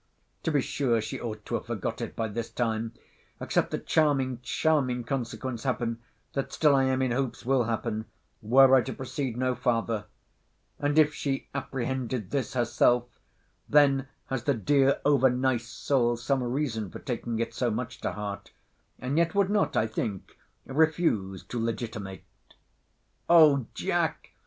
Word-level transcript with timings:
To 0.41 0.51
be 0.51 0.61
sure 0.61 0.99
she 0.99 1.21
ought 1.21 1.45
to 1.45 1.53
have 1.53 1.67
forgot 1.67 2.01
it 2.01 2.15
by 2.15 2.27
this 2.27 2.49
time, 2.49 2.93
except 3.39 3.69
the 3.69 3.77
charming, 3.77 4.39
charming 4.41 5.03
consequence 5.03 5.61
happen, 5.61 5.99
that 6.33 6.51
still 6.51 6.73
I 6.73 6.85
am 6.85 7.03
in 7.03 7.11
hopes 7.11 7.45
will 7.45 7.65
happen, 7.65 8.05
were 8.41 8.73
I 8.75 8.81
to 8.81 8.93
proceed 8.93 9.37
no 9.37 9.53
farther. 9.53 10.05
And, 10.79 10.97
if 10.97 11.13
she 11.13 11.49
apprehended 11.53 12.31
this 12.31 12.55
herself, 12.55 13.19
then 13.69 14.07
has 14.25 14.45
the 14.45 14.55
dear 14.55 15.01
over 15.05 15.29
nice 15.29 15.67
soul 15.67 16.17
some 16.17 16.41
reason 16.41 16.89
for 16.89 16.97
taking 16.97 17.37
it 17.37 17.53
so 17.53 17.69
much 17.69 18.01
to 18.01 18.13
heart; 18.13 18.51
and 18.97 19.19
yet 19.19 19.35
would 19.35 19.51
not, 19.51 19.77
I 19.77 19.85
think, 19.85 20.35
refuse 20.65 21.43
to 21.43 21.63
legitimate. 21.63 22.23
O 23.29 23.67
Jack! 23.75 24.31